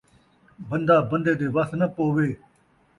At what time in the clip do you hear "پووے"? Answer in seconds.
1.95-2.29